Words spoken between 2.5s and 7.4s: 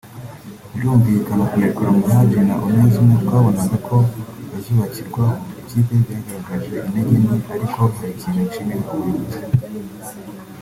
Onesme twabonaga ko bazubakirwaho ikipe byagaragaje intege nke